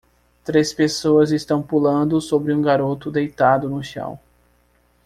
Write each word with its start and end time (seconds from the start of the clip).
Três 0.43 0.73
pessoas 0.73 1.29
estão 1.29 1.61
pulando 1.61 2.19
sobre 2.19 2.51
um 2.55 2.59
garoto 2.59 3.11
deitado 3.11 3.69
no 3.69 3.83
chão. 3.83 4.19